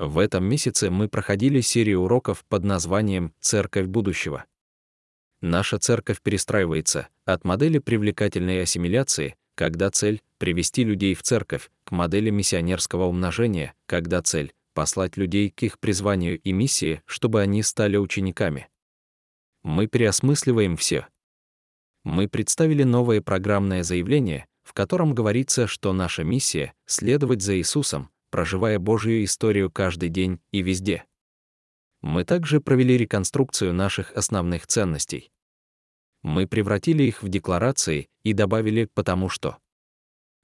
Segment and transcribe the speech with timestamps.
[0.00, 4.46] В этом месяце мы проходили серию уроков под названием «Церковь будущего».
[5.42, 12.30] Наша церковь перестраивается от модели привлекательной ассимиляции, когда цель— привести людей в церковь, к модели
[12.30, 18.70] миссионерского умножения, когда цель— послать людей к их призванию и миссии, чтобы они стали учениками.
[19.62, 21.08] Мы переосмысливаем все.
[22.04, 28.78] Мы представили новое программное заявление, в котором говорится, что наша миссия— следовать за Иисусом, проживая
[28.78, 31.04] Божью историю каждый день и везде.
[32.00, 35.30] Мы также провели реконструкцию наших основных ценностей.
[36.22, 39.58] Мы превратили их в декларации и добавили «потому что».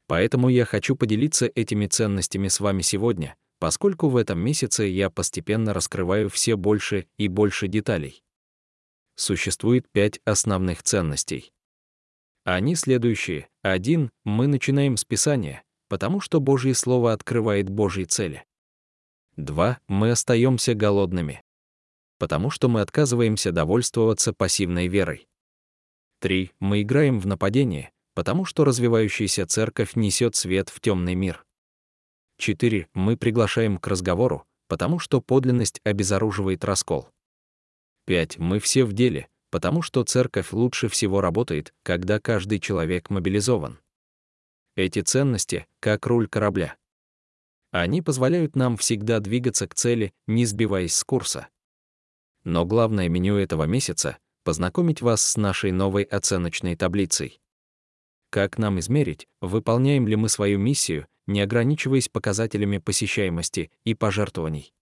[0.06, 5.74] Поэтому я хочу поделиться этими ценностями с вами сегодня, поскольку в этом месяце я постепенно
[5.74, 8.22] раскрываю все больше и больше деталей.
[9.16, 11.52] Существует пять основных ценностей.
[12.44, 13.48] Они следующие.
[13.62, 18.44] Один, мы начинаем с Писания, потому что Божье Слово открывает Божьи цели.
[19.36, 21.42] Два, мы остаемся голодными,
[22.18, 25.26] потому что мы отказываемся довольствоваться пассивной верой.
[26.20, 31.44] Три, мы играем в нападение, потому что развивающаяся церковь несет свет в темный мир.
[32.38, 37.08] Четыре, мы приглашаем к разговору, потому что подлинность обезоруживает раскол.
[38.06, 43.78] Пять, мы все в деле, потому что церковь лучше всего работает, когда каждый человек мобилизован.
[44.76, 46.76] Эти ценности— как руль корабля.
[47.70, 51.48] Они позволяют нам всегда двигаться к цели, не сбиваясь с курса.
[52.44, 57.40] Но главное меню этого месяца— познакомить вас с нашей новой оценочной таблицей.
[58.30, 64.74] Как нам измерить, выполняем ли мы свою миссию, не ограничиваясь показателями посещаемости и пожертвований?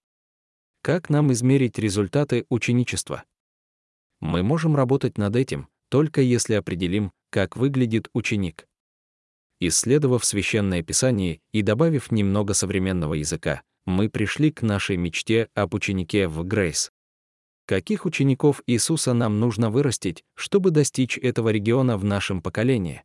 [0.82, 3.24] Как нам измерить результаты ученичества?
[4.20, 8.66] Мы можем работать над этим, только если определим, как выглядит ученик.
[9.60, 16.28] Исследовав священное писание и добавив немного современного языка, мы пришли к нашей мечте об ученике
[16.28, 16.90] в Грейс.
[17.66, 23.04] Каких учеников Иисуса нам нужно вырастить, чтобы достичь этого региона в нашем поколении?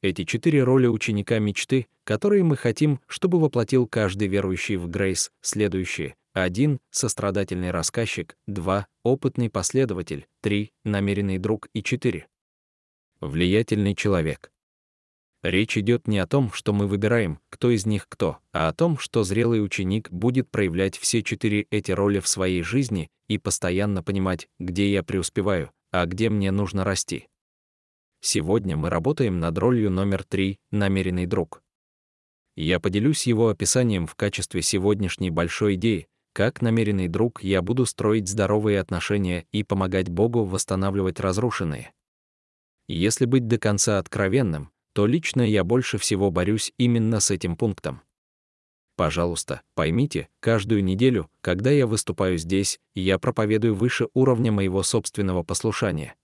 [0.00, 6.14] Эти четыре роли ученика мечты, которые мы хотим, чтобы воплотил каждый верующий в Грейс, следующие.
[6.34, 6.78] 1.
[6.90, 8.36] Сострадательный рассказчик.
[8.46, 8.86] 2.
[9.02, 10.26] Опытный последователь.
[10.42, 10.70] 3.
[10.84, 11.68] Намеренный друг.
[11.72, 12.28] И 4.
[13.20, 14.52] Влиятельный человек.
[15.42, 18.98] Речь идет не о том, что мы выбираем, кто из них кто, а о том,
[18.98, 24.48] что зрелый ученик будет проявлять все четыре эти роли в своей жизни и постоянно понимать,
[24.58, 27.28] где я преуспеваю, а где мне нужно расти.
[28.20, 31.62] Сегодня мы работаем над ролью номер три «Намеренный друг».
[32.56, 38.28] Я поделюсь его описанием в качестве сегодняшней большой идеи, как намеренный друг я буду строить
[38.28, 41.92] здоровые отношения и помогать Богу восстанавливать разрушенные.
[42.88, 48.02] Если быть до конца откровенным, то лично я больше всего борюсь именно с этим пунктом.
[48.96, 56.16] Пожалуйста, поймите, каждую неделю, когда я выступаю здесь, я проповедую выше уровня моего собственного послушания.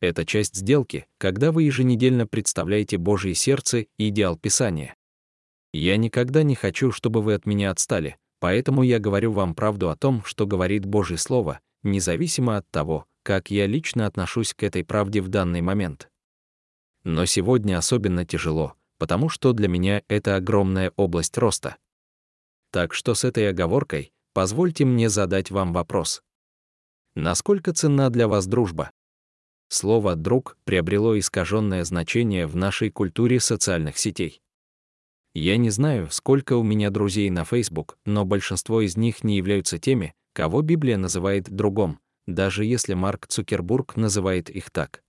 [0.00, 4.96] Это часть сделки, когда вы еженедельно представляете Божье сердце и идеал Писания.
[5.72, 9.96] Я никогда не хочу, чтобы вы от меня отстали, поэтому я говорю вам правду о
[9.96, 15.20] том, что говорит Божье Слово, независимо от того, как я лично отношусь к этой правде
[15.20, 16.08] в данный момент.
[17.08, 21.78] Но сегодня особенно тяжело, потому что для меня это огромная область роста.
[22.70, 26.20] Так что с этой оговоркой позвольте мне задать вам вопрос.
[27.14, 28.90] Насколько ценна для вас дружба?
[29.68, 34.42] Слово «друг» приобрело искаженное значение в нашей культуре социальных сетей.
[35.32, 39.78] Я не знаю, сколько у меня друзей на Facebook, но большинство из них не являются
[39.78, 45.02] теми, кого Библия называет другом, даже если Марк Цукербург называет их так.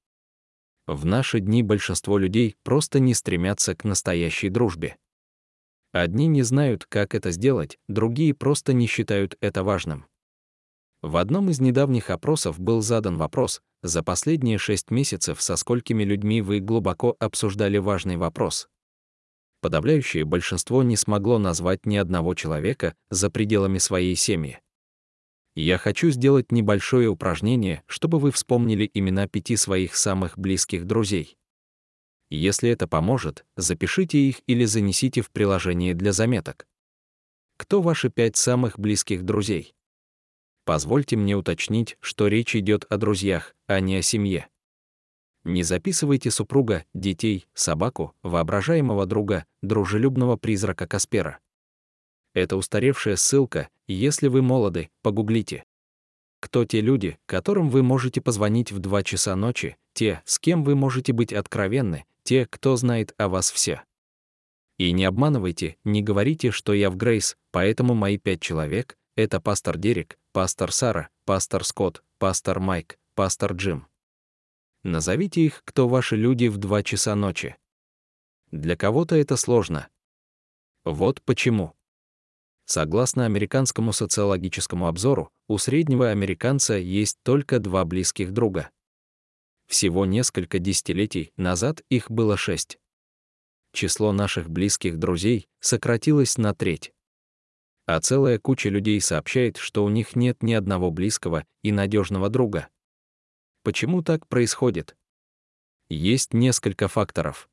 [0.92, 4.98] В наши дни большинство людей просто не стремятся к настоящей дружбе.
[5.92, 10.08] Одни не знают, как это сделать, другие просто не считают это важным.
[11.04, 16.42] В одном из недавних опросов был задан вопрос, за последние шесть месяцев со сколькими людьми
[16.42, 18.68] вы глубоко обсуждали важный вопрос.
[19.62, 24.60] Подавляющее большинство не смогло назвать ни одного человека за пределами своей семьи.
[25.62, 31.38] Я хочу сделать небольшое упражнение, чтобы вы вспомнили имена пяти своих самых близких друзей.
[32.30, 36.66] Если это поможет, запишите их или занесите в приложение для заметок.
[37.58, 39.76] Кто ваши пять самых близких друзей?
[40.64, 44.48] Позвольте мне уточнить, что речь идет о друзьях, а не о семье.
[45.44, 51.40] Не записывайте супруга, детей, собаку, воображаемого друга, дружелюбного призрака Каспера.
[52.34, 55.64] Это устаревшая ссылка, если вы молоды, погуглите.
[56.40, 60.76] Кто те люди, которым вы можете позвонить в 2 часа ночи, те, с кем вы
[60.76, 63.84] можете быть откровенны, те, кто знает о вас все.
[64.78, 69.78] И не обманывайте, не говорите, что я в Грейс, поэтому мои пять человек— это пастор
[69.78, 73.88] Дерек, пастор Сара, пастор Скотт, пастор Майк, пастор Джим.
[74.84, 77.58] Назовите их, кто ваши люди в два часа ночи.
[78.52, 79.90] Для кого-то это сложно.
[80.86, 81.74] Вот почему.
[82.71, 88.69] Согласно американскому социологическому обзору, у среднего американца есть только два близких друга.
[89.66, 92.77] Всего несколько десятилетий назад их было шесть.
[93.74, 96.94] Число наших близких друзей сократилось на треть.
[97.88, 102.69] А целая куча людей сообщает, что у них нет ни одного близкого и надежного друга.
[103.63, 104.95] Почему так происходит?
[105.89, 107.50] Есть несколько факторов.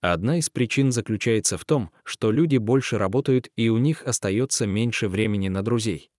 [0.00, 5.08] Одна из причин заключается в том, что люди больше работают и у них остается меньше
[5.08, 6.10] времени на друзей.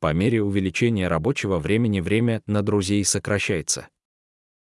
[0.00, 3.88] По мере увеличения рабочего времени время на друзей сокращается.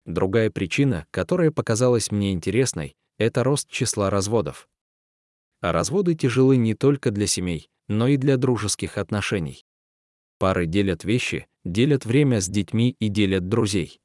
[0.05, 4.67] Другая причина, которая показалась мне интересной, это рост числа разводов.
[5.61, 9.63] А разводы тяжелы не только для семей, но и для дружеских отношений.
[10.39, 13.99] Пары делят вещи, делят время с детьми и делят друзей.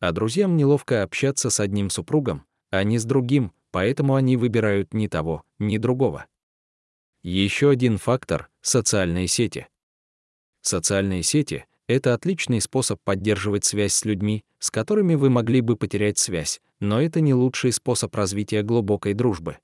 [0.00, 5.06] А друзьям неловко общаться с одним супругом, а не с другим, поэтому они выбирают ни
[5.06, 6.26] того, ни другого.
[7.22, 9.66] Еще один фактор— социальные сети.
[10.60, 16.18] Социальные сети— это отличный способ поддерживать связь с людьми, с которыми вы могли бы потерять
[16.18, 19.58] связь, но это не лучший способ развития глубокой дружбы.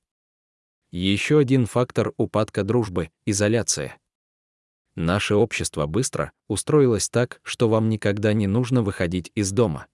[0.90, 3.98] Еще один фактор упадка дружбы— изоляция.
[4.94, 9.86] Наше общество быстро устроилось так, что вам никогда не нужно выходить из дома.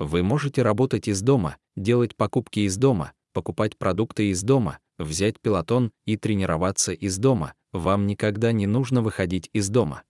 [0.00, 5.92] Вы можете работать из дома, делать покупки из дома, покупать продукты из дома, взять пилотон
[6.06, 7.52] и тренироваться из дома.
[7.72, 10.04] Вам никогда не нужно выходить из дома.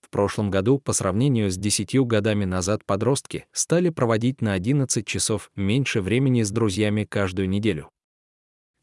[0.00, 5.50] В прошлом году, по сравнению с 10 годами назад, подростки стали проводить на 11 часов
[5.54, 7.90] меньше времени с друзьями каждую неделю.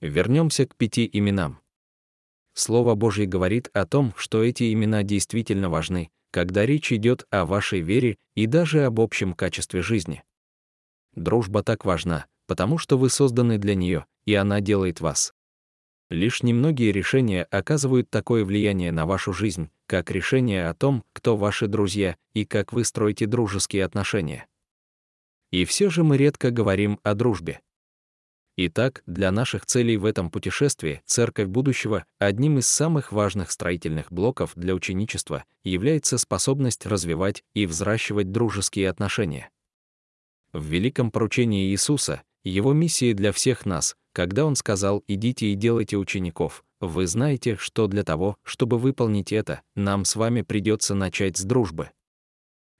[0.01, 1.61] Вернемся к пяти именам.
[2.53, 7.81] Слово Божье говорит о том, что эти имена действительно важны, когда речь идет о вашей
[7.81, 10.23] вере и даже об общем качестве жизни.
[11.13, 15.33] Дружба так важна, потому что вы созданы для нее, и она делает вас.
[16.09, 21.67] Лишь немногие решения оказывают такое влияние на вашу жизнь, как решение о том, кто ваши
[21.67, 24.47] друзья и как вы строите дружеские отношения.
[25.51, 27.61] И все же мы редко говорим о дружбе.
[28.57, 34.51] Итак, для наших целей в этом путешествии Церковь будущего одним из самых важных строительных блоков
[34.55, 39.49] для ученичества является способность развивать и взращивать дружеские отношения.
[40.51, 45.95] В великом поручении Иисуса, его миссии для всех нас, когда он сказал «идите и делайте
[45.95, 51.43] учеников», вы знаете, что для того, чтобы выполнить это, нам с вами придется начать с
[51.43, 51.91] дружбы.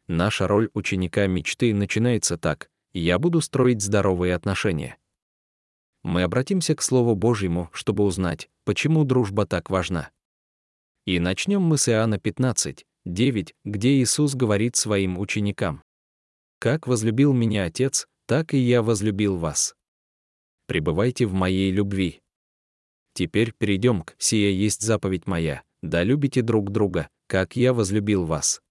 [0.08, 4.98] Наша роль ученика мечты начинается так «я буду строить здоровые отношения»
[6.04, 10.10] мы обратимся к Слову Божьему, чтобы узнать, почему дружба так важна.
[11.06, 15.84] И начнем мы с Иоанна 15, 9, где Иисус говорит своим ученикам.
[16.60, 19.76] «Как возлюбил меня Отец, так и я возлюбил вас.
[20.68, 22.22] Пребывайте в моей любви.
[23.14, 28.62] Теперь перейдем к «Сия есть заповедь моя, да любите друг друга, как я возлюбил вас».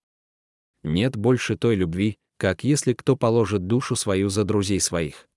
[0.82, 5.28] Нет больше той любви, как если кто положит душу свою за друзей своих.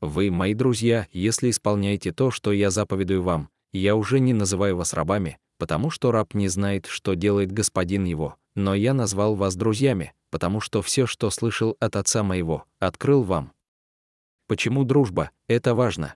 [0.00, 4.94] Вы, мои друзья, если исполняете то, что я заповедую вам, я уже не называю вас
[4.94, 10.14] рабами, потому что раб не знает, что делает господин его, но я назвал вас друзьями,
[10.30, 13.52] потому что все, что слышал от отца моего, открыл вам.
[14.48, 15.30] Почему дружба?
[15.48, 16.14] Это важно.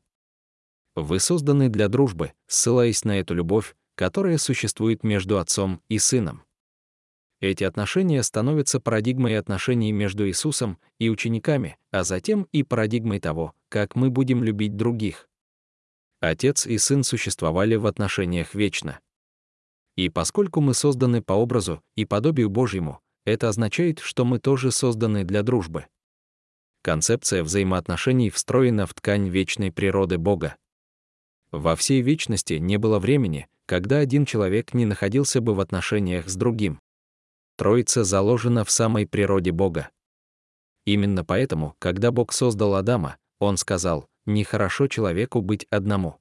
[0.96, 6.42] Вы созданы для дружбы, ссылаясь на эту любовь, которая существует между отцом и сыном.
[7.44, 13.96] Эти отношения становятся парадигмой отношений между Иисусом и учениками, а затем и парадигмой того, как
[13.96, 15.28] мы будем любить других.
[16.20, 18.98] Отец и Сын существовали в отношениях вечно.
[19.94, 25.22] И поскольку мы созданы по образу и подобию Божьему, это означает, что мы тоже созданы
[25.24, 25.84] для дружбы.
[26.80, 30.56] Концепция взаимоотношений встроена в ткань вечной природы Бога.
[31.52, 36.36] Во всей вечности не было времени, когда один человек не находился бы в отношениях с
[36.36, 36.80] другим.
[37.56, 39.90] Троица заложена в самой природе Бога.
[40.86, 46.18] Именно поэтому, когда Бог создал Адама, Он сказал, «Нехорошо человеку быть одному».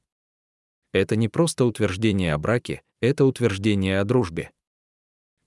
[0.91, 4.51] Это не просто утверждение о браке, это утверждение о дружбе.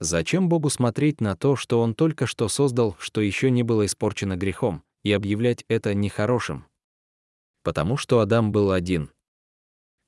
[0.00, 4.36] Зачем Богу смотреть на то, что Он только что создал, что еще не было испорчено
[4.36, 6.66] грехом, и объявлять это нехорошим?
[7.62, 9.10] Потому что Адам был один.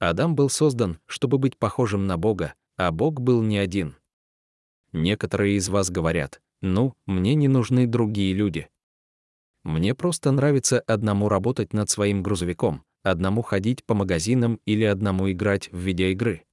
[0.01, 3.97] Адам был создан, чтобы быть похожим на Бога, а Бог был не один.
[4.93, 8.69] Некоторые из вас говорят, ну, мне не нужны другие люди.
[9.65, 15.71] Мне просто нравится одному работать над своим грузовиком, одному ходить по магазинам или одному играть
[15.73, 16.45] в видеоигры.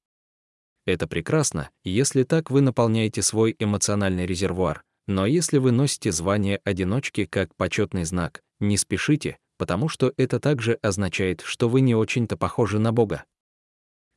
[0.86, 7.26] Это прекрасно, если так вы наполняете свой эмоциональный резервуар, но если вы носите звание одиночки
[7.26, 12.80] как почетный знак, не спешите, потому что это также означает, что вы не очень-то похожи
[12.80, 13.24] на Бога.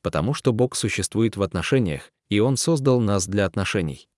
[0.03, 4.09] Потому что Бог существует в отношениях, и Он создал нас для отношений.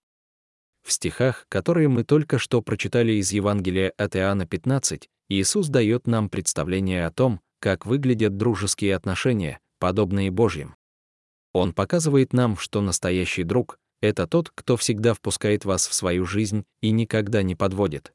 [0.82, 6.28] В стихах, которые мы только что прочитали из Евангелия от Иоанна 15, Иисус дает нам
[6.28, 10.74] представление о том, как выглядят дружеские отношения, подобные Божьим.
[11.52, 16.64] Он показывает нам, что настоящий друг— это тот, кто всегда впускает вас в свою жизнь
[16.80, 18.12] и никогда не подводит.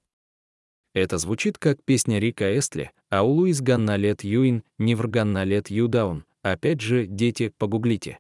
[0.94, 6.26] Это звучит как песня Рика Эстли, а у Луис Ганналет Юин, Нивр Ганналет Юдаун.
[6.46, 8.20] Опять же, дети, погуглите.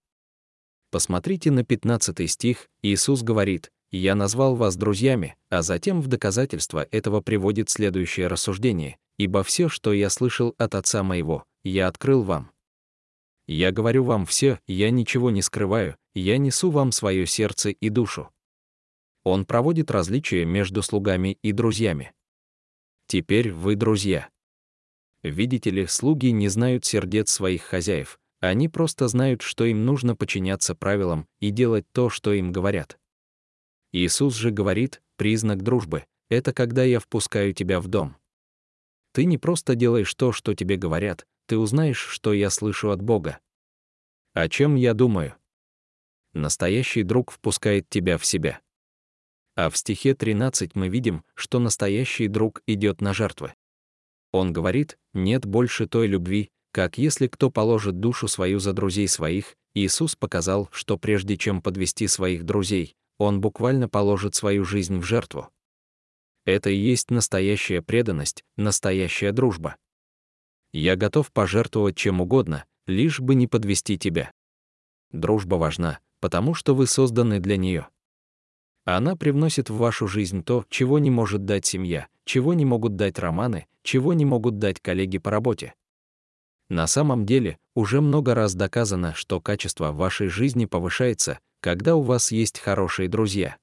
[0.89, 7.22] Посмотрите на 15 стих, Иисус говорит, «Я назвал вас друзьями», а затем в доказательство этого
[7.22, 12.50] приводит следующее рассуждение, «Ибо все, что я слышал от Отца моего, я открыл вам».
[13.46, 18.32] Я говорю вам все, я ничего не скрываю, я несу вам свое сердце и душу.
[19.24, 22.12] Он проводит различия между слугами и друзьями.
[23.05, 24.29] Теперь вы друзья.
[25.25, 30.75] Видите ли, слуги не знают сердец своих хозяев, они просто знают, что им нужно подчиняться
[30.75, 33.00] правилам и делать то, что им говорят.
[33.91, 38.17] Иисус же говорит, признак дружбы— это когда я впускаю тебя в дом.
[39.13, 43.39] Ты не просто делаешь то, что тебе говорят, ты узнаешь, что я слышу от Бога.
[44.34, 45.34] О чем я думаю?
[46.34, 48.62] Настоящий друг впускает тебя в себя.
[49.55, 53.55] А в стихе 13 мы видим, что настоящий друг идет на жертвы.
[54.36, 59.56] Он говорит, нет больше той любви, как если кто положит душу свою за друзей своих,
[59.74, 65.51] Иисус показал, что прежде чем подвести своих друзей, он буквально положит свою жизнь в жертву.
[66.44, 69.77] Это и есть настоящая преданность, настоящая дружба.
[70.74, 74.34] Я готов пожертвовать чем угодно, лишь бы не подвести тебя.
[75.13, 77.88] Дружба важна, потому что вы созданы для нее.
[78.86, 83.18] Она привносит в вашу жизнь то, чего не может дать семья, чего не могут дать
[83.18, 85.74] романы, чего не могут дать коллеги по работе.
[86.70, 92.32] На самом деле, уже много раз доказано, что качество вашей жизни повышается, когда у вас
[92.32, 93.58] есть хорошие друзья.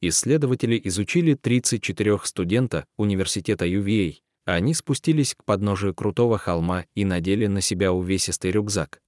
[0.00, 7.60] Исследователи изучили 34 студента университета UVA, они спустились к подножию крутого холма и надели на
[7.60, 9.00] себя увесистый рюкзак.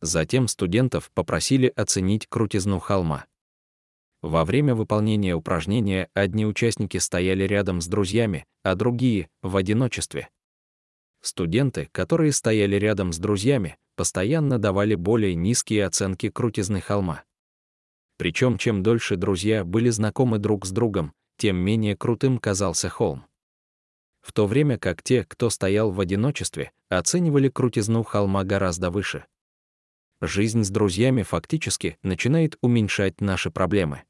[0.00, 3.26] Затем студентов попросили оценить крутизну холма.
[4.22, 10.28] Во время выполнения упражнения одни участники стояли рядом с друзьями, а другие— в одиночестве.
[11.22, 17.24] Студенты, которые стояли рядом с друзьями, постоянно давали более низкие оценки крутизны холма.
[18.16, 23.24] Причем чем дольше друзья были знакомы друг с другом, тем менее крутым казался холм
[24.20, 29.24] в то время как те, кто стоял в одиночестве, оценивали крутизну холма гораздо выше.
[30.20, 34.02] Жизнь с друзьями фактически начинает уменьшать наши проблемы.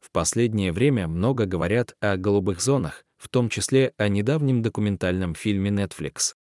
[0.00, 5.70] В последнее время много говорят о голубых зонах, в том числе о недавнем документальном фильме
[5.70, 6.34] Netflix.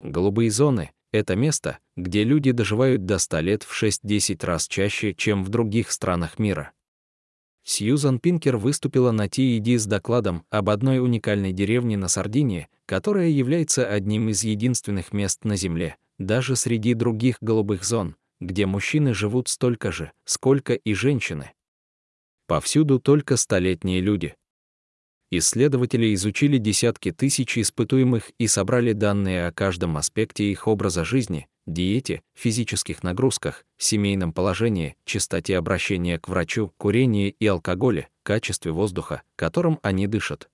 [0.00, 5.44] Голубые зоны— это место, где люди доживают до 100 лет в 6-10 раз чаще, чем
[5.44, 6.72] в других странах мира.
[7.64, 13.86] Сьюзан Пинкер выступила на TED с докладом об одной уникальной деревне на Сардинии, которая является
[13.86, 19.92] одним из единственных мест на Земле, даже среди других голубых зон, где мужчины живут столько
[19.92, 21.52] же, сколько и женщины.
[22.48, 24.34] Повсюду только столетние люди.
[25.30, 32.22] Исследователи изучили десятки тысяч испытуемых и собрали данные о каждом аспекте их образа жизни, диете,
[32.34, 40.06] физических нагрузках, семейном положении, частоте обращения к врачу, курении и алкоголе, качестве воздуха, которым они
[40.06, 40.48] дышат.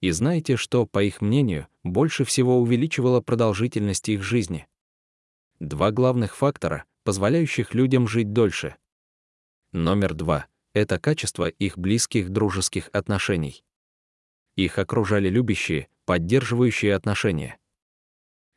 [0.00, 4.66] И знаете, что, по их мнению, больше всего увеличивало продолжительность их жизни?
[5.60, 8.74] Два главных фактора, позволяющих людям жить дольше.
[9.70, 10.46] Номер два—
[10.76, 13.64] это качество их близких дружеских отношений.
[14.56, 17.58] Их окружали любящие, поддерживающие отношения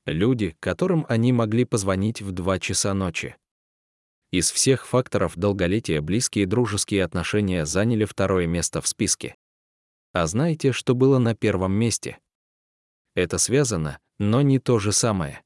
[0.05, 3.35] люди, которым они могли позвонить в 2 часа ночи.
[4.31, 9.35] Из всех факторов долголетия близкие дружеские отношения заняли второе место в списке.
[10.11, 12.19] А знаете, что было на первом месте?
[13.15, 15.41] Это связано, но не то же самое.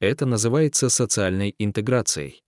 [0.00, 2.42] Это называется социальной интеграцией.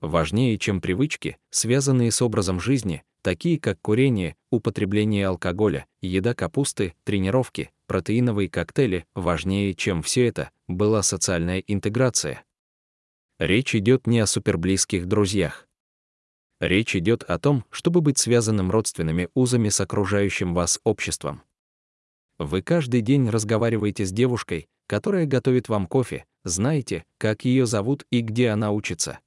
[0.00, 7.72] Важнее, чем привычки, связанные с образом жизни, такие как курение, употребление алкоголя, еда капусты, тренировки,
[7.86, 12.44] протеиновые коктейли, важнее, чем все это, была социальная интеграция.
[13.40, 15.68] Речь идет не о суперблизких друзьях.
[16.60, 21.42] Речь идет о том, чтобы быть связанным родственными узами с окружающим вас обществом.
[22.38, 28.20] Вы каждый день разговариваете с девушкой, которая готовит вам кофе, знаете, как ее зовут и
[28.20, 29.18] где она учится?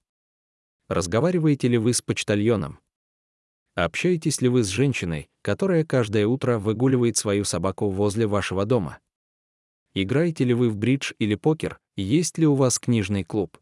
[0.91, 2.77] Разговариваете ли вы с почтальоном?
[3.75, 8.99] Общаетесь ли вы с женщиной, которая каждое утро выгуливает свою собаку возле вашего дома?
[9.93, 11.79] Играете ли вы в бридж или покер?
[11.95, 13.57] Есть ли у вас книжный клуб?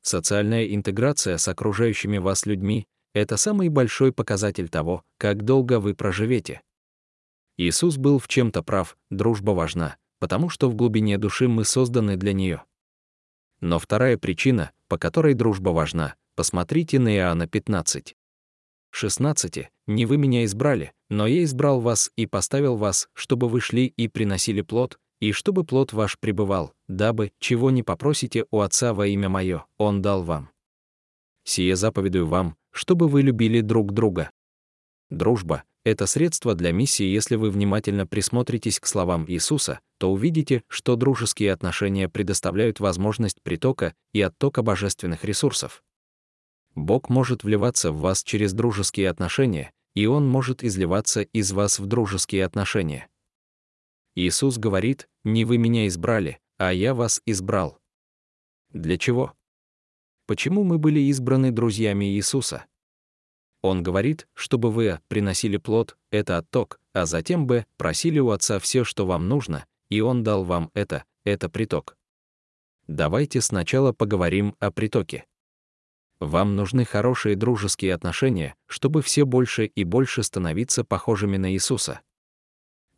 [0.00, 6.62] Социальная интеграция с окружающими вас людьми— это самый большой показатель того, как долго вы проживете.
[7.58, 12.32] Иисус был в чем-то прав, дружба важна, потому что в глубине души мы созданы для
[12.32, 12.64] нее.
[13.60, 18.16] Но вторая причина, по которой дружба важна, посмотрите на Иоанна 15.
[18.90, 19.70] 16.
[19.86, 24.08] «Не вы меня избрали, но я избрал вас и поставил вас, чтобы вы шли и
[24.08, 29.28] приносили плод, и чтобы плод ваш пребывал, дабы, чего не попросите у Отца во имя
[29.28, 30.50] Мое, Он дал вам.
[31.44, 34.30] Сие заповедую вам, чтобы вы любили друг друга.
[35.10, 40.96] Дружба— это средство для миссии, если вы внимательно присмотритесь к словам Иисуса, то увидите, что
[40.96, 45.82] дружеские отношения предоставляют возможность притока и оттока божественных ресурсов.
[46.74, 51.86] Бог может вливаться в вас через дружеские отношения, и Он может изливаться из вас в
[51.86, 53.08] дружеские отношения.
[54.14, 57.78] Иисус говорит, «Не вы меня избрали, а я вас избрал».
[58.70, 59.34] Для чего?
[60.26, 62.66] Почему мы были избраны друзьями Иисуса?
[63.62, 68.84] Он говорит, чтобы вы приносили плод, это отток, а затем бы просили у Отца все,
[68.84, 71.96] что вам нужно, и Он дал вам это, это приток.
[72.86, 75.26] Давайте сначала поговорим о притоке.
[76.20, 82.02] Вам нужны хорошие дружеские отношения, чтобы все больше и больше становиться похожими на Иисуса.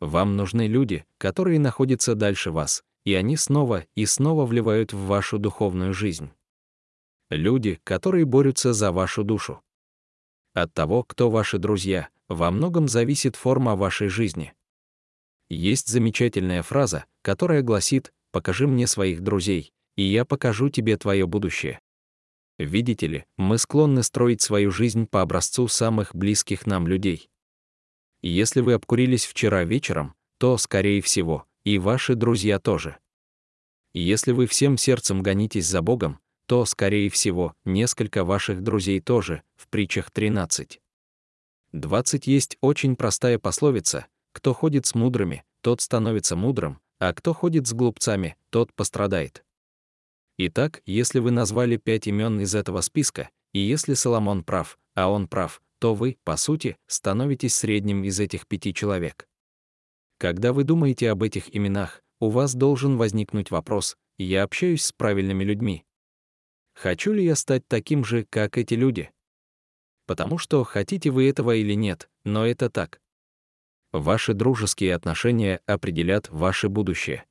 [0.01, 5.39] Вам нужны люди, которые находятся дальше вас, и они снова и снова вливают в вашу
[5.39, 6.31] духовную жизнь.
[7.29, 9.61] Люди, которые борются за вашу душу.
[10.53, 14.53] От того, кто ваши друзья, во многом зависит форма вашей жизни.
[15.49, 21.79] Есть замечательная фраза, которая гласит «покажи мне своих друзей, и я покажу тебе твое будущее».
[22.57, 27.29] Видите ли, мы склонны строить свою жизнь по образцу самых близких нам людей.
[28.21, 32.97] Если вы обкурились вчера вечером, то, скорее всего, и ваши друзья тоже.
[33.93, 39.67] Если вы всем сердцем гонитесь за Богом, то, скорее всего, несколько ваших друзей тоже, в
[39.67, 40.79] притчах 13.
[41.71, 47.67] 20 есть очень простая пословица «Кто ходит с мудрыми, тот становится мудрым, а кто ходит
[47.67, 49.43] с глупцами, тот пострадает».
[50.37, 55.27] Итак, если вы назвали пять имен из этого списка, и если Соломон прав, а он
[55.27, 59.27] прав, то вы, по сути, становитесь средним из этих пяти человек.
[60.17, 65.43] Когда вы думаете об этих именах, у вас должен возникнуть вопрос «Я общаюсь с правильными
[65.43, 65.85] людьми?»
[66.73, 69.11] Хочу ли я стать таким же, как эти люди?
[70.05, 72.99] Потому что хотите вы этого или нет, но это так.
[73.91, 77.25] Ваши дружеские отношения определят ваше будущее.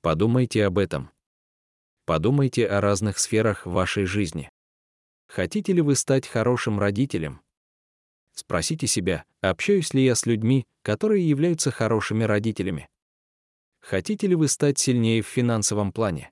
[0.00, 1.10] Подумайте об этом.
[2.06, 4.48] Подумайте о разных сферах вашей жизни.
[5.26, 7.40] Хотите ли вы стать хорошим родителем?
[8.32, 12.88] Спросите себя, общаюсь ли я с людьми, которые являются хорошими родителями?
[13.80, 16.30] Хотите ли вы стать сильнее в финансовом плане?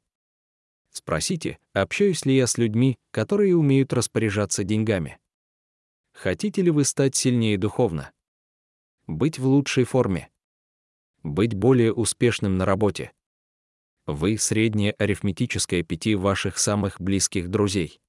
[0.93, 5.19] Спросите, общаюсь ли я с людьми, которые умеют распоряжаться деньгами?
[6.13, 8.13] Хотите ли вы стать сильнее духовно?
[9.09, 10.31] Быть в лучшей форме?
[11.25, 13.11] Быть более успешным на работе?
[14.07, 18.01] Вы среднее арифметическое пяти ваших самых близких друзей.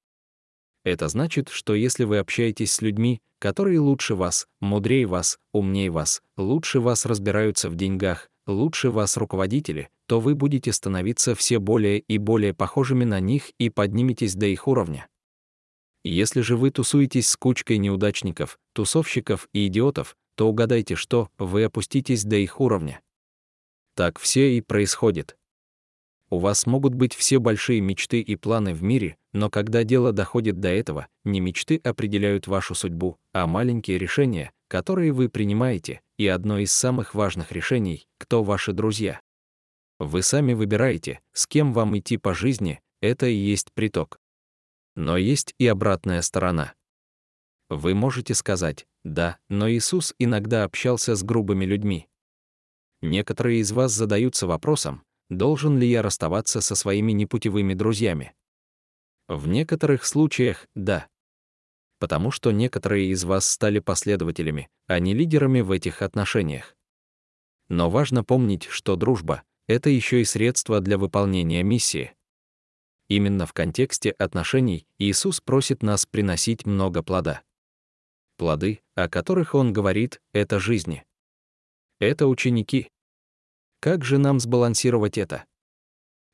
[0.84, 6.22] Это значит, что если вы общаетесь с людьми, которые лучше вас, мудрее вас, умнее вас,
[6.38, 12.18] лучше вас разбираются в деньгах, лучше вас руководители, то вы будете становиться все более и
[12.18, 15.08] более похожими на них и подниметесь до их уровня.
[16.04, 22.26] Если же вы тусуетесь с кучкой неудачников, тусовщиков и идиотов, то угадайте, что вы опуститесь
[22.26, 23.02] до их уровня.
[23.96, 25.36] Так все и происходит.
[26.36, 30.60] У вас могут быть все большие мечты и планы в мире, но когда дело доходит
[30.60, 36.60] до этого, не мечты определяют вашу судьбу, а маленькие решения, которые вы принимаете, и одно
[36.60, 39.22] из самых важных решений— кто ваши друзья.
[39.98, 44.20] Вы сами выбираете, с кем вам идти по жизни, это и есть приток.
[44.98, 46.74] Но есть и обратная сторона.
[47.70, 52.10] Вы можете сказать, да, но Иисус иногда общался с грубыми людьми.
[53.02, 58.34] Некоторые из вас задаются вопросом, должен ли я расставаться со своими непутевыми друзьями.
[59.28, 61.08] В некоторых случаях— да.
[62.00, 66.76] Потому что некоторые из вас стали последователями, а не лидерами в этих отношениях.
[67.70, 72.14] Но важно помнить, что дружба— это еще и средство для выполнения миссии.
[73.08, 77.42] Именно в контексте отношений Иисус просит нас приносить много плода.
[78.38, 81.06] Плоды, о которых Он говорит,— это жизни.
[82.00, 82.90] Это ученики.
[83.86, 85.46] Как же нам сбалансировать это?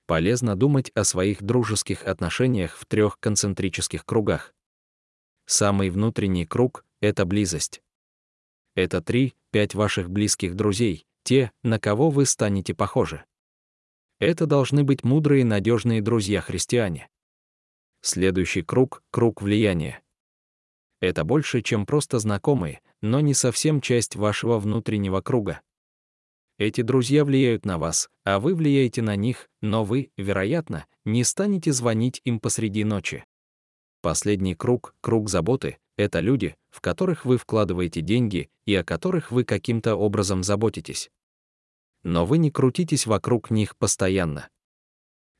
[0.07, 4.55] Полезно думать о своих дружеских отношениях в трех концентрических кругах.
[5.47, 7.81] Самый внутренний круг— это близость.
[8.73, 13.25] Это три-пять ваших близких друзей, те, на кого вы станете похожи.
[14.19, 17.09] Это должны быть мудрые, надежные друзья-христиане.
[17.99, 20.01] Следующий круг— круг влияния.
[21.01, 25.59] Это больше, чем просто знакомые, но не совсем часть вашего внутреннего круга.
[26.61, 31.71] Эти друзья влияют на вас, а вы влияете на них, но вы, вероятно, не станете
[31.71, 33.25] звонить им посреди ночи.
[34.03, 39.43] Последний круг, круг заботы, это люди, в которых вы вкладываете деньги и о которых вы
[39.43, 41.09] каким-то образом заботитесь.
[42.03, 44.47] Но вы не крутитесь вокруг них постоянно.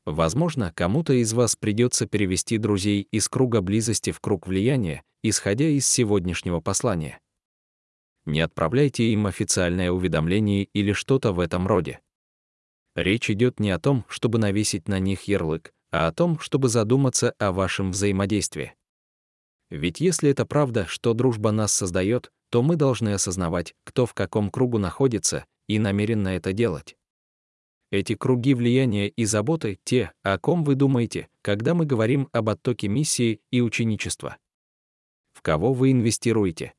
[0.04, 5.86] Возможно, кому-то из вас придется перевести друзей из круга близости в круг влияния, исходя из
[5.86, 7.20] сегодняшнего послания.
[8.24, 12.00] Не отправляйте им официальное уведомление или что-то в этом роде.
[12.94, 17.30] Речь идет не о том, чтобы навесить на них ярлык, а о том, чтобы задуматься
[17.38, 18.74] о вашем взаимодействии.
[19.70, 24.50] Ведь если это правда, что дружба нас создает, то мы должны осознавать, кто в каком
[24.50, 26.96] кругу находится, и намеренно это делать.
[27.90, 32.88] Эти круги влияния и заботы— те, о ком вы думаете, когда мы говорим об оттоке
[32.88, 34.36] миссии и ученичества.
[35.32, 36.74] В кого вы инвестируете?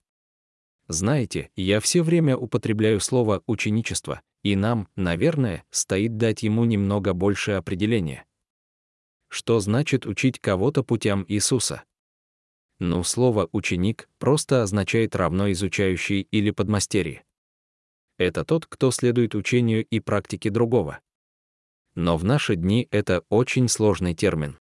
[0.93, 7.53] Знаете, я все время употребляю слово «ученичество», и нам, наверное, стоит дать ему немного больше
[7.53, 8.25] определения.
[9.27, 11.81] Что значит учить кого-то путям Иисуса?
[12.77, 17.23] Ну, слово «ученик» просто означает равно изучающий или подмастерье.
[18.19, 20.99] Это тот, кто следует учению и практике другого.
[21.95, 24.59] Но в наши дни это очень сложный термин.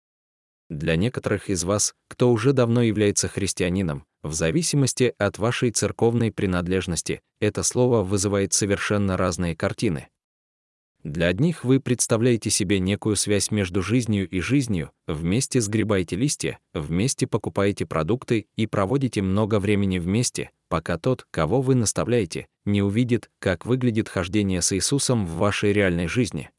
[0.69, 7.21] Для некоторых из вас, кто уже давно является христианином, в зависимости от вашей церковной принадлежности,
[7.39, 10.08] это слово вызывает совершенно разные картины.
[11.04, 17.28] Для одних вы представляете себе некую связь между жизнью и жизнью, вместе сгребаете листья, вместе
[17.28, 23.67] покупаете продукты и проводите много времени вместе, пока тот, кого вы наставляете, не увидит, как
[23.67, 26.49] выглядит хождение с Иисусом в вашей реальной жизни.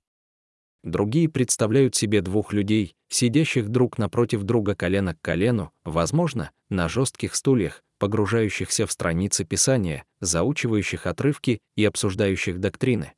[0.87, 7.35] Другие представляют себе двух людей, сидящих друг напротив друга колено к колену, возможно, на жестких
[7.35, 13.15] стульях, погружающихся в страницы Писания, заучивающих отрывки и обсуждающих доктрины.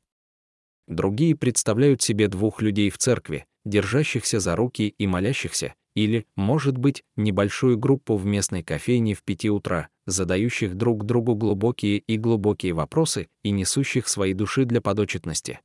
[0.87, 7.03] Другие представляют себе двух людей в церкви, держащихся за руки и молящихся, или, может быть,
[7.17, 13.27] небольшую группу в местной кофейне в пяти утра, задающих друг другу глубокие и глубокие вопросы
[13.43, 15.59] и несущих свои души для подочетности.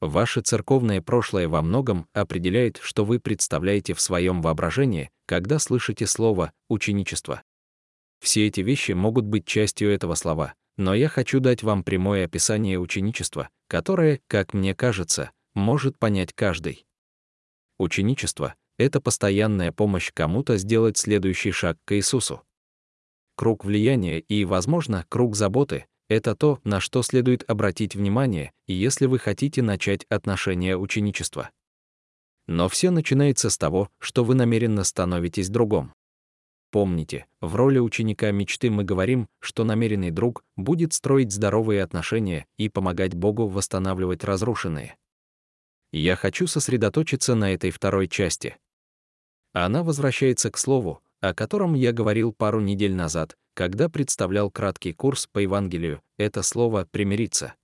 [0.00, 6.52] Ваше церковное прошлое во многом определяет, что вы представляете в своем воображении, когда слышите слово
[6.68, 7.42] «ученичество».
[8.20, 12.78] Все эти вещи могут быть частью этого слова, но я хочу дать вам прямое описание
[12.78, 16.84] ученичества, которое, как мне кажется, может понять каждый.
[17.78, 22.42] Ученичество— это постоянная помощь кому-то сделать следующий шаг к Иисусу.
[23.36, 29.18] Круг влияния и, возможно, круг заботы— это то, на что следует обратить внимание, если вы
[29.18, 31.50] хотите начать отношения ученичества.
[32.46, 35.94] Но все начинается с того, что вы намеренно становитесь другом.
[36.70, 42.68] Помните, в роли ученика мечты мы говорим, что намеренный друг будет строить здоровые отношения и
[42.68, 44.96] помогать Богу восстанавливать разрушенные.
[45.92, 48.56] Я хочу сосредоточиться на этой второй части.
[49.52, 55.26] Она возвращается к слову, о котором я говорил пару недель назад, когда представлял краткий курс
[55.26, 57.54] по Евангелию, это слово «примириться».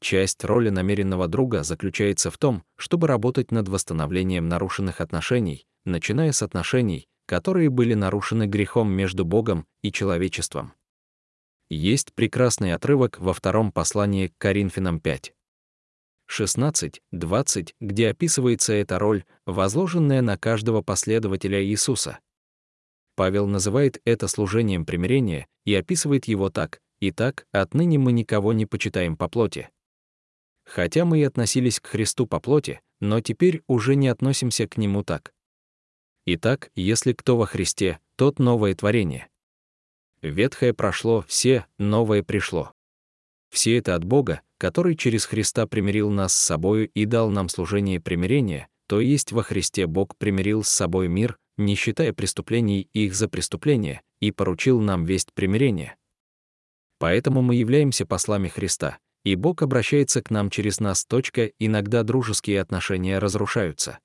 [0.00, 6.42] Часть роли намеренного друга заключается в том, чтобы работать над восстановлением нарушенных отношений, начиная с
[6.42, 10.74] отношений, которые были нарушены грехом между Богом и человечеством.
[11.70, 15.34] Есть прекрасный отрывок во втором послании к Коринфянам 5.
[16.30, 22.18] 16-20, где описывается эта роль, возложенная на каждого последователя Иисуса.
[23.14, 29.16] Павел называет это служением примирения и описывает его так «Итак, отныне мы никого не почитаем
[29.16, 29.70] по плоти».
[30.64, 35.04] Хотя мы и относились к Христу по плоти, но теперь уже не относимся к Нему
[35.04, 35.32] так.
[36.26, 39.28] Итак, если кто во Христе, тот новое творение.
[40.22, 42.72] Ветхое прошло, все, новое пришло.
[43.50, 48.00] Все это от Бога, который через Христа примирил нас с собою и дал нам служение
[48.00, 53.28] примирения, то есть во Христе Бог примирил с собой мир, не считая преступлений их за
[53.28, 55.96] преступления, и поручил нам весть примирения.
[56.98, 61.04] Поэтому мы являемся послами Христа, и Бог обращается к нам через нас.
[61.04, 63.98] Точка, иногда дружеские отношения разрушаются.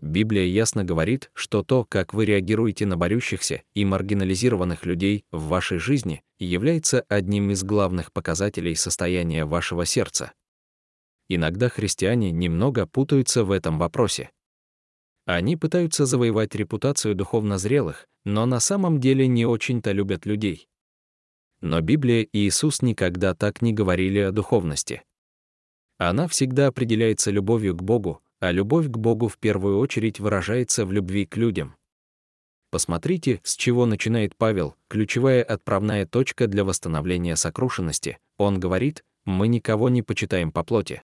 [0.00, 5.78] Библия ясно говорит, что то, как вы реагируете на борющихся и маргинализированных людей в вашей
[5.78, 10.32] жизни, является одним из главных показателей состояния вашего сердца.
[11.28, 14.30] Иногда христиане немного путаются в этом вопросе.
[15.26, 20.68] Они пытаются завоевать репутацию духовно зрелых, но на самом деле не очень-то любят людей.
[21.60, 25.02] Но Библия и Иисус никогда так не говорили о духовности.
[25.98, 30.92] Она всегда определяется любовью к Богу, а любовь к Богу в первую очередь выражается в
[30.92, 31.76] любви к людям.
[32.70, 38.18] Посмотрите, с чего начинает Павел, ключевая отправная точка для восстановления сокрушенности.
[38.38, 41.02] Он говорит, мы никого не почитаем по плоти.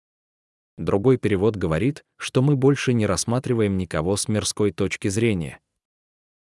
[0.77, 5.61] Другой перевод говорит, что мы больше не рассматриваем никого с мирской точки зрения.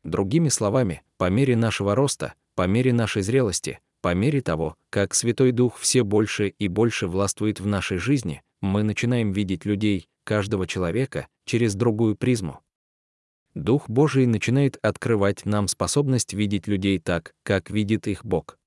[0.04, 5.52] Другими словами, по мере нашего роста, по мере нашей зрелости, по мере того, как Святой
[5.52, 11.28] Дух все больше и больше властвует в нашей жизни, мы начинаем видеть людей, каждого человека,
[11.46, 12.60] через другую призму.
[13.56, 18.58] Дух Божий начинает открывать нам способность видеть людей так, как видит их Бог.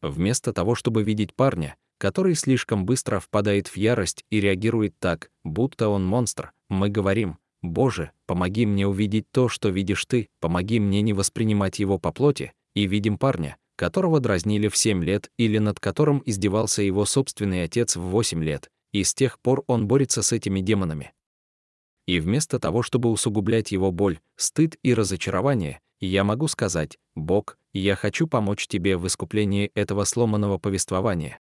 [0.00, 5.90] Вместо того, чтобы видеть парня, который слишком быстро впадает в ярость и реагирует так, будто
[5.90, 11.12] он монстр, мы говорим, «Боже, помоги мне увидеть то, что видишь ты, помоги мне не
[11.12, 16.22] воспринимать его по плоти», и видим парня, которого дразнили в 7 лет или над которым
[16.24, 20.60] издевался его собственный отец в 8 лет, и с тех пор он борется с этими
[20.60, 21.12] демонами.
[22.06, 27.94] И вместо того, чтобы усугублять его боль, стыд и разочарование, я могу сказать, «Бог, я
[27.94, 31.40] хочу помочь тебе в искуплении этого сломанного повествования».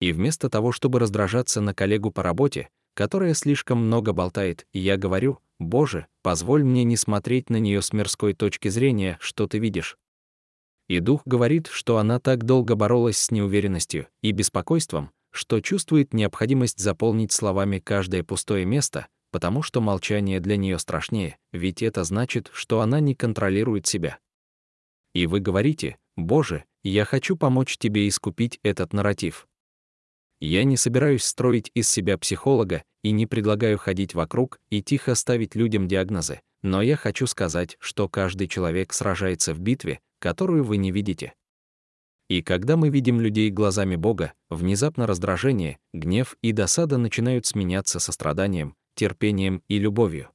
[0.00, 5.38] И вместо того, чтобы раздражаться на коллегу по работе, которая слишком много болтает, я говорю,
[5.58, 9.96] «Боже, позволь мне не смотреть на нее с мирской точки зрения, что ты видишь».
[10.88, 16.78] И Дух говорит, что она так долго боролась с неуверенностью и беспокойством, что чувствует необходимость
[16.78, 22.80] заполнить словами каждое пустое место, потому что молчание для нее страшнее, ведь это значит, что
[22.80, 24.18] она не контролирует себя.
[25.14, 29.48] И вы говорите, «Боже, я хочу помочь тебе искупить этот нарратив».
[30.40, 35.54] Я не собираюсь строить из себя психолога и не предлагаю ходить вокруг и тихо ставить
[35.54, 40.90] людям диагнозы, но я хочу сказать, что каждый человек сражается в битве, которую вы не
[40.90, 41.34] видите.
[42.28, 48.74] И когда мы видим людей глазами Бога, внезапно раздражение, гнев и досада начинают сменяться состраданием,
[48.94, 50.30] терпением и любовью.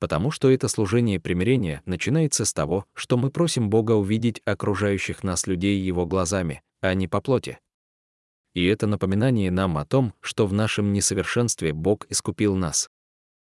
[0.00, 5.46] Потому что это служение примирения начинается с того, что мы просим Бога увидеть окружающих нас
[5.46, 7.58] людей Его глазами, а не по плоти.
[8.54, 12.90] И это напоминание нам о том, что в нашем несовершенстве Бог искупил нас.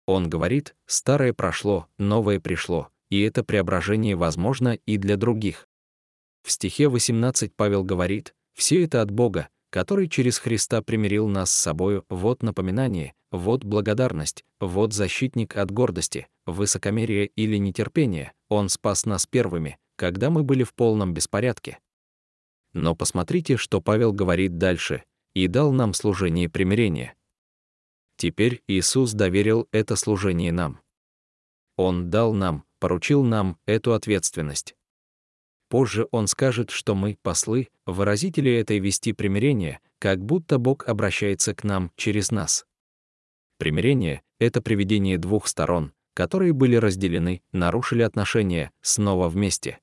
[0.05, 5.67] Он говорит, старое прошло, новое пришло, и это преображение возможно и для других.
[6.43, 11.61] В стихе 18 Павел говорит, «Все это от Бога, который через Христа примирил нас с
[11.61, 19.27] собою, вот напоминание, вот благодарность, вот защитник от гордости, высокомерия или нетерпения, Он спас нас
[19.27, 21.77] первыми, когда мы были в полном беспорядке.
[22.73, 25.03] Но посмотрите, что Павел говорит дальше,
[25.33, 27.15] и дал нам служение примирения.
[28.17, 30.81] Теперь Иисус доверил это служение нам.
[31.77, 34.75] Он дал нам, поручил нам эту ответственность.
[35.69, 41.63] Позже он скажет, что мы, послы, выразители этой вести примирения, как будто Бог обращается к
[41.63, 42.65] нам через нас.
[43.57, 49.79] Примирение— это приведение двух сторон, которые были разделены, нарушили отношения, снова вместе.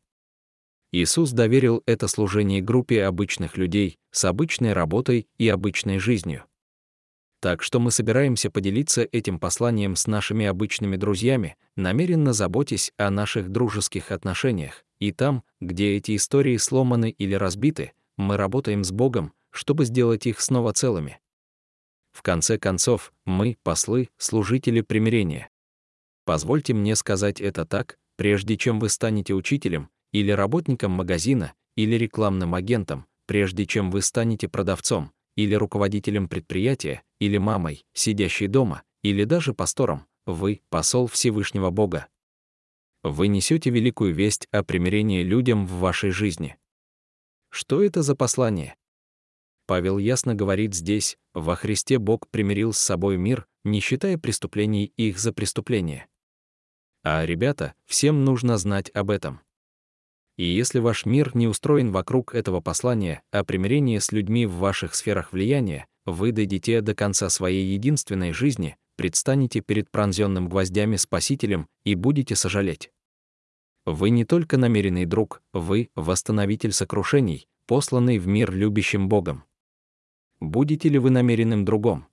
[0.99, 6.45] Иисус доверил это служение группе обычных людей с обычной работой и обычной жизнью.
[7.41, 13.51] Так что мы собираемся поделиться этим посланием с нашими обычными друзьями, намеренно заботясь о наших
[13.51, 14.87] дружеских отношениях.
[14.99, 20.41] И там, где эти истории сломаны или разбиты, мы работаем с Богом, чтобы сделать их
[20.41, 21.21] снова целыми.
[22.13, 25.51] В конце концов, мы, послы, служители примирения.
[26.25, 32.55] Позвольте мне сказать это так, прежде чем вы станете учителем, или работником магазина, или рекламным
[32.55, 39.53] агентом, прежде чем вы станете продавцом, или руководителем предприятия, или мамой, сидящей дома, или даже
[39.53, 42.07] пастором, вы— посол Всевышнего Бога.
[43.03, 46.57] Вы несете великую весть о примирении людям в вашей жизни.
[47.51, 48.75] Что это за послание?
[49.67, 55.19] Павел ясно говорит здесь, во Христе Бог примирил с собой мир, не считая преступлений их
[55.19, 56.09] за преступления.
[57.03, 59.41] А, ребята, всем нужно знать об этом.
[60.37, 64.95] И если ваш мир не устроен вокруг этого послания о примирении с людьми в ваших
[64.95, 71.95] сферах влияния, вы дойдете до конца своей единственной жизни, предстанете перед пронзенным гвоздями Спасителем и
[71.95, 72.91] будете сожалеть.
[73.87, 79.45] Вы не только намеренный друг, вы— восстановитель сокрушений, посланный в мир любящим Богом.
[80.41, 82.09] Будете ли вы намеренным другом?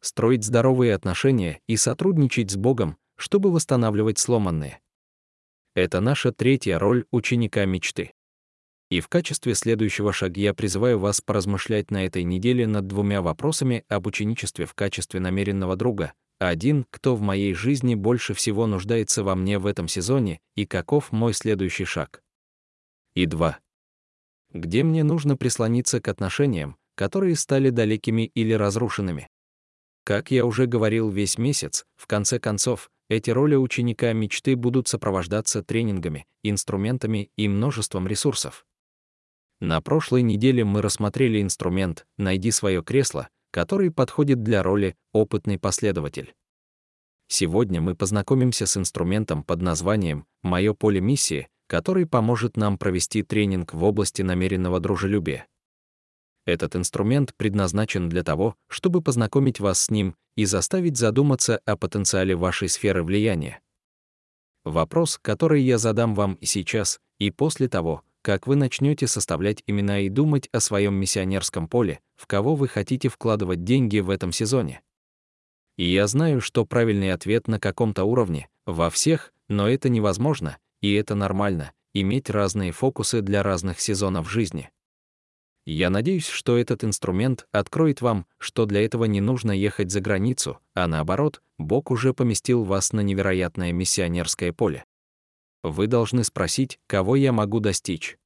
[0.00, 4.80] Строить здоровые отношения и сотрудничать с Богом, чтобы восстанавливать сломанные.
[5.74, 8.12] Это наша третья роль ученика мечты.
[8.90, 13.84] И в качестве следующего шага я призываю вас поразмышлять на этой неделе над двумя вопросами
[13.88, 16.12] об ученичестве в качестве намеренного друга.
[16.38, 21.10] Один, кто в моей жизни больше всего нуждается во мне в этом сезоне, и каков
[21.10, 22.22] мой следующий шаг.
[23.14, 23.58] И два.
[24.52, 29.28] Где мне нужно прислониться к отношениям, которые стали далекими или разрушенными.
[30.04, 35.62] Как я уже говорил весь месяц, в конце концов, эти роли ученика мечты будут сопровождаться
[35.62, 38.66] тренингами, инструментами и множеством ресурсов.
[39.60, 46.34] На прошлой неделе мы рассмотрели инструмент «Найди свое кресло», который подходит для роли «Опытный последователь».
[47.28, 53.72] Сегодня мы познакомимся с инструментом под названием «Мое поле миссии», который поможет нам провести тренинг
[53.72, 55.46] в области намеренного дружелюбия.
[56.46, 62.36] Этот инструмент предназначен для того, чтобы познакомить вас с ним и заставить задуматься о потенциале
[62.36, 63.60] вашей сферы влияния.
[64.64, 70.00] Вопрос, который я задам вам и сейчас, и после того, как вы начнете составлять имена
[70.00, 74.80] и думать о своем миссионерском поле, в кого вы хотите вкладывать деньги в этом сезоне.
[75.76, 80.94] И я знаю, что правильный ответ на каком-то уровне, во всех, но это невозможно, и
[80.94, 84.70] это нормально, иметь разные фокусы для разных сезонов жизни.
[85.66, 90.58] Я надеюсь, что этот инструмент откроет вам, что для этого не нужно ехать за границу,
[90.74, 94.84] а наоборот, Бог уже поместил вас на невероятное миссионерское поле.
[95.62, 98.18] Вы должны спросить, кого я могу достичь.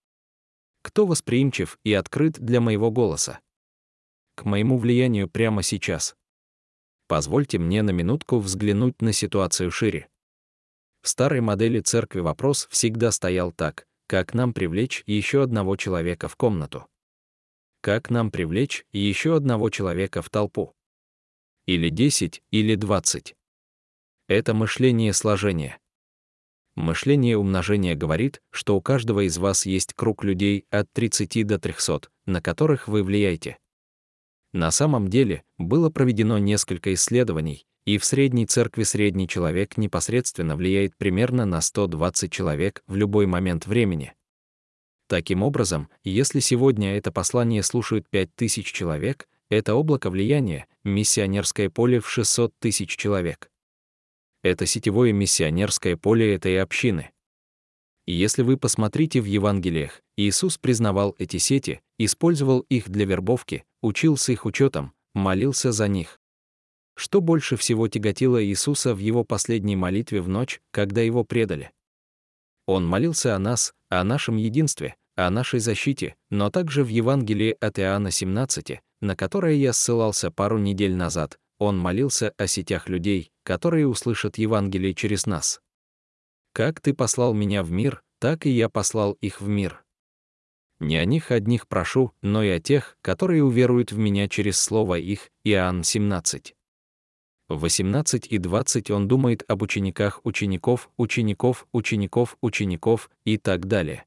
[0.82, 3.38] Кто восприимчив и открыт для моего голоса?
[4.34, 6.16] К моему влиянию прямо сейчас.
[7.06, 10.08] Позвольте мне на минутку взглянуть на ситуацию шире.
[11.02, 16.34] В старой модели церкви вопрос всегда стоял так, как нам привлечь еще одного человека в
[16.34, 16.88] комнату
[17.80, 20.74] как нам привлечь еще одного человека в толпу.
[21.66, 23.34] Или 10, или 20.
[24.28, 25.78] Это мышление сложения.
[26.74, 32.08] Мышление умножения говорит, что у каждого из вас есть круг людей от 30 до 300,
[32.26, 33.58] на которых вы влияете.
[34.52, 40.96] На самом деле, было проведено несколько исследований, и в средней церкви средний человек непосредственно влияет
[40.96, 44.14] примерно на 120 человек в любой момент времени.
[45.08, 52.08] Таким образом, если сегодня это послание слушают 5000 человек, это облако влияния, миссионерское поле в
[52.10, 53.50] 600 тысяч человек.
[54.42, 57.10] Это сетевое миссионерское поле этой общины.
[58.06, 64.32] И если вы посмотрите в Евангелиях, Иисус признавал эти сети, использовал их для вербовки, учился
[64.32, 66.20] их учетом, молился за них.
[66.96, 71.70] Что больше всего тяготило Иисуса в его последней молитве в ночь, когда его предали?
[72.66, 77.80] Он молился о нас, о нашем единстве, о нашей защите, но также в Евангелии от
[77.80, 83.88] Иоанна 17, на которое я ссылался пару недель назад, он молился о сетях людей, которые
[83.88, 85.60] услышат Евангелие через нас.
[86.52, 89.82] «Как ты послал меня в мир, так и я послал их в мир».
[90.78, 95.00] Не о них одних прошу, но и о тех, которые уверуют в меня через слово
[95.00, 96.54] их, Иоанн 17.
[97.48, 104.04] В 18 и 20 он думает об учениках учеников, учеников, учеников, учеников и так далее.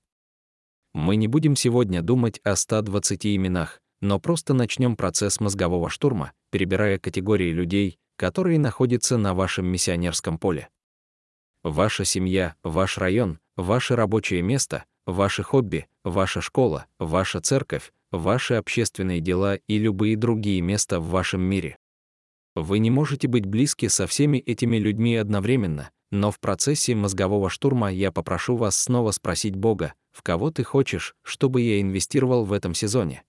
[0.94, 7.00] Мы не будем сегодня думать о 120 именах, но просто начнем процесс мозгового штурма, перебирая
[7.00, 10.70] категории людей, которые находятся на вашем миссионерском поле.
[11.64, 19.22] Ваша семья, ваш район, ваше рабочее место, ваши хобби, ваша школа, ваша церковь, ваши общественные
[19.22, 21.78] дела и любые другие места в вашем мире.
[22.56, 27.92] Вы не можете быть близки со всеми этими людьми одновременно, но в процессе мозгового штурма
[27.92, 32.74] я попрошу вас снова спросить Бога, в кого ты хочешь, чтобы я инвестировал в этом
[32.74, 33.24] сезоне.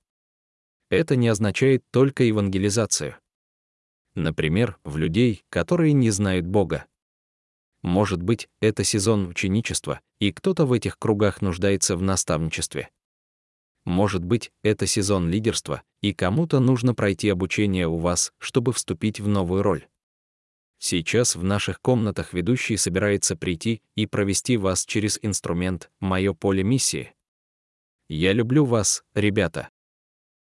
[0.91, 3.17] Это не означает только евангелизацию.
[4.15, 6.85] Например, в людей, которые не знают Бога.
[7.83, 12.91] Может быть, это сезон ученичества, и кто-то в этих кругах нуждается в наставничестве.
[13.85, 19.27] Может быть, это сезон лидерства, и кому-то нужно пройти обучение у вас, чтобы вступить в
[19.27, 19.87] новую роль.
[20.85, 27.15] Сейчас в наших комнатах ведущий собирается прийти и провести вас через инструмент «Мое поле миссии».
[28.09, 29.69] Я люблю вас, ребята.